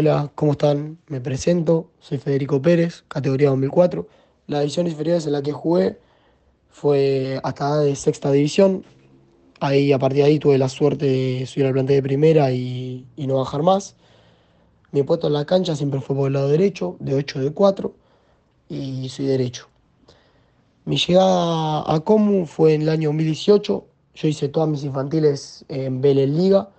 Hola, 0.00 0.32
¿cómo 0.34 0.52
están? 0.52 0.96
Me 1.08 1.20
presento, 1.20 1.90
soy 1.98 2.16
Federico 2.16 2.62
Pérez, 2.62 3.04
categoría 3.06 3.50
2004. 3.50 4.08
La 4.46 4.60
división 4.60 4.86
inferior 4.86 5.20
en 5.22 5.30
la 5.30 5.42
que 5.42 5.52
jugué 5.52 5.98
fue 6.70 7.38
hasta 7.42 7.80
de 7.80 7.94
sexta 7.94 8.32
división. 8.32 8.82
Ahí, 9.60 9.92
a 9.92 9.98
partir 9.98 10.22
de 10.22 10.24
ahí, 10.24 10.38
tuve 10.38 10.56
la 10.56 10.70
suerte 10.70 11.04
de 11.04 11.44
subir 11.44 11.66
al 11.66 11.74
plantel 11.74 11.96
de 11.96 12.02
primera 12.02 12.50
y, 12.50 13.04
y 13.14 13.26
no 13.26 13.34
bajar 13.34 13.62
más. 13.62 13.94
Mi 14.90 15.02
puesto 15.02 15.26
en 15.26 15.34
la 15.34 15.44
cancha 15.44 15.76
siempre 15.76 16.00
fue 16.00 16.16
por 16.16 16.28
el 16.28 16.32
lado 16.32 16.48
derecho, 16.48 16.96
de 16.98 17.16
8 17.16 17.40
de 17.40 17.52
4, 17.52 17.94
y 18.70 19.06
soy 19.10 19.26
derecho. 19.26 19.68
Mi 20.86 20.96
llegada 20.96 21.84
a 21.86 22.00
Comu 22.00 22.46
fue 22.46 22.72
en 22.72 22.80
el 22.80 22.88
año 22.88 23.10
2018. 23.10 23.86
Yo 24.14 24.28
hice 24.28 24.48
todas 24.48 24.70
mis 24.70 24.82
infantiles 24.82 25.66
en 25.68 26.00
Vélez 26.00 26.30
Liga. 26.30 26.70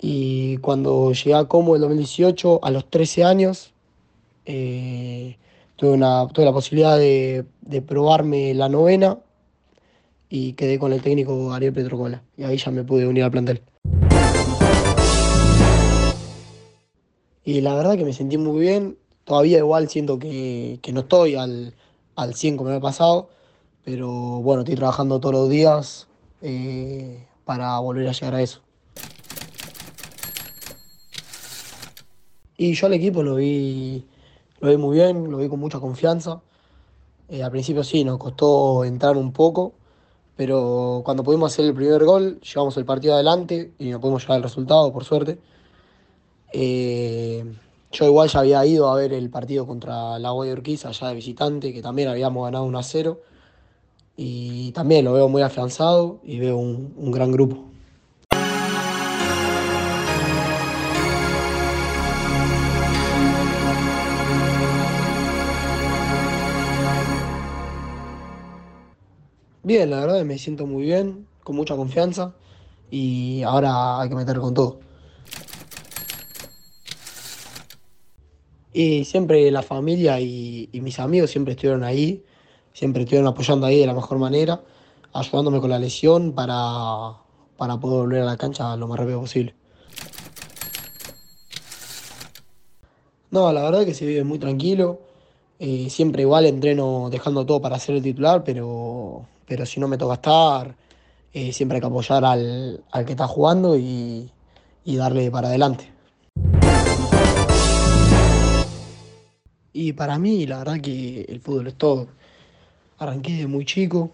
Y 0.00 0.58
cuando 0.58 1.12
llegué 1.12 1.34
a 1.34 1.44
Comu 1.44 1.74
en 1.74 1.80
2018, 1.80 2.60
a 2.62 2.70
los 2.70 2.88
13 2.88 3.24
años, 3.24 3.72
eh, 4.46 5.36
tuve, 5.76 5.90
una, 5.90 6.28
tuve 6.28 6.44
la 6.44 6.52
posibilidad 6.52 6.96
de, 6.96 7.44
de 7.62 7.82
probarme 7.82 8.54
la 8.54 8.68
novena 8.68 9.18
y 10.30 10.52
quedé 10.52 10.78
con 10.78 10.92
el 10.92 11.02
técnico 11.02 11.52
Ariel 11.52 11.72
Petrocola. 11.72 12.22
Y 12.36 12.44
ahí 12.44 12.56
ya 12.58 12.70
me 12.70 12.84
pude 12.84 13.06
unir 13.06 13.24
al 13.24 13.30
plantel. 13.30 13.62
Y 17.44 17.60
la 17.62 17.74
verdad 17.74 17.96
que 17.96 18.04
me 18.04 18.12
sentí 18.12 18.36
muy 18.36 18.60
bien. 18.60 18.98
Todavía 19.24 19.58
igual 19.58 19.88
siento 19.88 20.18
que, 20.18 20.78
que 20.82 20.92
no 20.92 21.00
estoy 21.00 21.34
al, 21.34 21.74
al 22.14 22.34
100 22.34 22.56
como 22.56 22.70
me 22.70 22.76
ha 22.76 22.80
pasado. 22.80 23.30
Pero 23.84 24.10
bueno, 24.42 24.62
estoy 24.62 24.76
trabajando 24.76 25.18
todos 25.18 25.34
los 25.34 25.48
días 25.48 26.08
eh, 26.42 27.24
para 27.44 27.78
volver 27.78 28.06
a 28.06 28.12
llegar 28.12 28.34
a 28.34 28.42
eso. 28.42 28.60
Y 32.60 32.74
yo 32.74 32.88
al 32.88 32.94
equipo 32.94 33.22
lo 33.22 33.36
vi, 33.36 34.04
lo 34.60 34.68
vi 34.70 34.76
muy 34.76 34.96
bien, 34.96 35.30
lo 35.30 35.38
vi 35.38 35.48
con 35.48 35.60
mucha 35.60 35.78
confianza. 35.78 36.42
Eh, 37.28 37.42
al 37.44 37.52
principio 37.52 37.84
sí, 37.84 38.02
nos 38.02 38.18
costó 38.18 38.84
entrar 38.84 39.16
un 39.16 39.32
poco, 39.32 39.74
pero 40.36 41.02
cuando 41.04 41.22
pudimos 41.22 41.52
hacer 41.52 41.66
el 41.66 41.74
primer 41.74 42.04
gol, 42.04 42.40
llevamos 42.40 42.76
el 42.76 42.84
partido 42.84 43.14
adelante 43.14 43.74
y 43.78 43.90
no 43.90 44.00
pudimos 44.00 44.22
llevar 44.22 44.38
el 44.38 44.42
resultado, 44.42 44.92
por 44.92 45.04
suerte. 45.04 45.38
Eh, 46.52 47.44
yo 47.92 48.06
igual 48.06 48.28
ya 48.28 48.40
había 48.40 48.66
ido 48.66 48.88
a 48.88 48.96
ver 48.96 49.12
el 49.12 49.30
partido 49.30 49.64
contra 49.64 50.18
la 50.18 50.30
Guay 50.32 50.50
Urquiza, 50.50 50.88
allá 50.88 51.08
de 51.08 51.14
visitante, 51.14 51.72
que 51.72 51.80
también 51.80 52.08
habíamos 52.08 52.44
ganado 52.44 52.64
1 52.64 52.76
a 52.78 52.82
0. 52.82 53.20
Y 54.16 54.72
también 54.72 55.04
lo 55.04 55.12
veo 55.12 55.28
muy 55.28 55.42
afianzado 55.42 56.18
y 56.24 56.40
veo 56.40 56.56
un, 56.56 56.92
un 56.96 57.12
gran 57.12 57.30
grupo. 57.30 57.68
Bien, 69.68 69.90
la 69.90 70.00
verdad 70.00 70.24
me 70.24 70.38
siento 70.38 70.66
muy 70.66 70.84
bien, 70.84 71.26
con 71.44 71.54
mucha 71.54 71.76
confianza 71.76 72.34
y 72.90 73.42
ahora 73.42 74.00
hay 74.00 74.08
que 74.08 74.14
meter 74.14 74.38
con 74.38 74.54
todo. 74.54 74.80
Y 78.72 79.04
siempre 79.04 79.50
la 79.50 79.60
familia 79.60 80.18
y, 80.22 80.70
mis 80.72 80.98
amigos 80.98 81.30
siempre 81.30 81.52
estuvieron 81.52 81.84
ahí, 81.84 82.24
siempre 82.72 83.02
estuvieron 83.02 83.28
apoyando 83.28 83.66
ahí 83.66 83.78
de 83.78 83.86
la 83.86 83.92
mejor 83.92 84.16
manera, 84.16 84.62
ayudándome 85.12 85.60
con 85.60 85.68
la 85.68 85.78
lesión 85.78 86.32
para, 86.32 87.18
para 87.58 87.78
poder 87.78 88.06
volver 88.06 88.22
a 88.22 88.24
la 88.24 88.38
cancha 88.38 88.74
lo 88.74 88.88
más 88.88 88.98
rápido 88.98 89.20
posible. 89.20 89.54
No, 93.30 93.52
la 93.52 93.62
verdad 93.64 93.84
que 93.84 93.92
se 93.92 94.06
vive 94.06 94.24
muy 94.24 94.38
tranquilo. 94.38 95.00
eh, 95.58 95.90
siempre 95.90 96.22
igual 96.22 96.46
entreno 96.46 97.10
dejando 97.10 97.44
todo 97.44 97.60
para 97.60 97.78
ser 97.78 97.96
el 97.96 98.02
titular, 98.02 98.44
pero, 98.44 99.26
pero 99.48 99.64
si 99.64 99.80
no 99.80 99.88
me 99.88 99.96
toca 99.96 100.14
estar, 100.14 100.76
eh, 101.32 101.52
siempre 101.52 101.76
hay 101.76 101.80
que 101.80 101.86
apoyar 101.86 102.24
al, 102.24 102.84
al 102.90 103.04
que 103.06 103.12
está 103.12 103.26
jugando 103.26 103.78
y, 103.78 104.30
y 104.84 104.96
darle 104.96 105.30
para 105.30 105.48
adelante. 105.48 105.90
Y 109.72 109.92
para 109.92 110.18
mí, 110.18 110.46
la 110.46 110.58
verdad 110.58 110.80
que 110.80 111.22
el 111.28 111.40
fútbol 111.40 111.68
es 111.68 111.74
todo. 111.74 112.08
Arranqué 112.98 113.36
de 113.36 113.46
muy 113.46 113.64
chico 113.64 114.10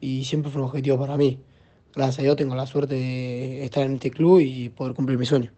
y 0.00 0.24
siempre 0.24 0.50
fue 0.50 0.60
un 0.60 0.68
objetivo 0.68 0.98
para 0.98 1.16
mí. 1.16 1.38
Gracias 1.94 2.18
a 2.18 2.22
Dios 2.22 2.36
tengo 2.36 2.54
la 2.54 2.66
suerte 2.66 2.96
de 2.96 3.64
estar 3.64 3.84
en 3.84 3.94
este 3.94 4.10
club 4.10 4.40
y 4.40 4.68
poder 4.68 4.94
cumplir 4.94 5.16
mi 5.16 5.24
sueño. 5.24 5.52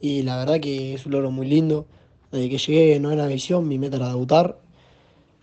Y 0.00 0.22
la 0.22 0.36
verdad 0.36 0.60
que 0.60 0.94
es 0.94 1.04
un 1.04 1.12
logro 1.12 1.30
muy 1.30 1.46
lindo. 1.46 1.86
Desde 2.30 2.48
que 2.48 2.58
llegué 2.58 3.00
no 3.00 3.10
era 3.10 3.26
visión, 3.26 3.66
mi 3.66 3.78
meta 3.78 3.96
era 3.96 4.08
debutar. 4.08 4.60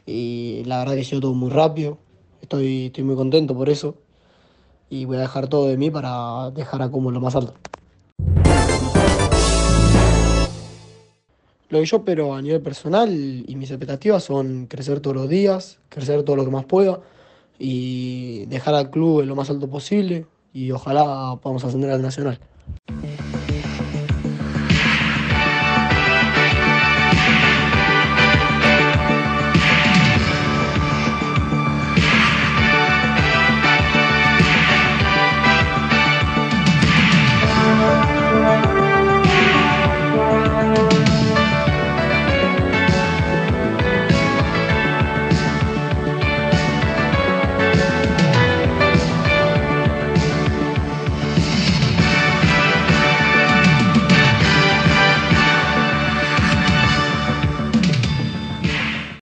Y 0.08 0.64
la 0.66 0.80
verdad 0.80 0.96
que 0.96 1.04
sido 1.04 1.22
todo 1.22 1.34
muy 1.34 1.50
rápido. 1.52 1.98
Estoy, 2.42 2.88
estoy 2.88 3.04
muy 3.04 3.16
contento 3.16 3.56
por 3.56 3.70
eso. 3.70 3.96
Y 4.90 5.04
voy 5.04 5.18
a 5.18 5.20
dejar 5.20 5.48
todo 5.50 5.68
de 5.68 5.76
mí 5.76 5.92
para 5.92 6.50
dejar 6.52 6.82
a 6.82 6.90
como 6.90 7.12
lo 7.12 7.20
más 7.20 7.36
alto. 7.36 7.54
Lo 11.70 11.80
que 11.80 11.86
yo 11.86 11.98
espero 11.98 12.34
a 12.34 12.42
nivel 12.42 12.62
personal 12.62 13.10
y 13.12 13.56
mis 13.58 13.70
expectativas 13.70 14.24
son 14.24 14.68
crecer 14.68 15.02
todos 15.02 15.18
los 15.18 15.28
días, 15.28 15.80
crecer 15.90 16.24
todo 16.24 16.38
lo 16.38 16.46
que 16.46 16.52
más 16.52 16.64
pueda 16.64 17.02
y 17.60 18.46
dejar 18.46 18.74
al 18.76 18.90
club 18.90 19.20
en 19.20 19.28
lo 19.28 19.36
más 19.36 19.50
alto 19.50 19.70
posible 19.70 20.26
y 20.54 20.72
ojalá 20.72 21.38
podamos 21.42 21.66
ascender 21.66 21.92
al 21.92 22.02
Nacional. 22.02 22.40